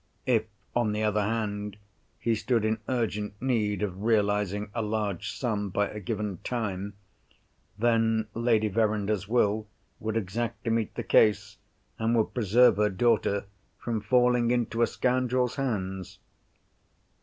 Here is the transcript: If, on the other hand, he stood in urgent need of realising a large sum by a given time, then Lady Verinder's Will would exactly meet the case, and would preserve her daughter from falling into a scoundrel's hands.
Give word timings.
If, 0.25 0.45
on 0.75 0.93
the 0.93 1.03
other 1.03 1.21
hand, 1.21 1.77
he 2.17 2.33
stood 2.33 2.65
in 2.65 2.79
urgent 2.89 3.39
need 3.39 3.83
of 3.83 4.01
realising 4.01 4.71
a 4.73 4.81
large 4.81 5.31
sum 5.33 5.69
by 5.69 5.89
a 5.91 5.99
given 5.99 6.39
time, 6.43 6.95
then 7.77 8.27
Lady 8.33 8.67
Verinder's 8.67 9.27
Will 9.27 9.67
would 9.99 10.17
exactly 10.17 10.71
meet 10.71 10.95
the 10.95 11.03
case, 11.03 11.57
and 11.99 12.15
would 12.15 12.33
preserve 12.33 12.77
her 12.77 12.89
daughter 12.89 13.45
from 13.77 14.01
falling 14.01 14.49
into 14.49 14.81
a 14.81 14.87
scoundrel's 14.87 15.57
hands. 15.57 16.17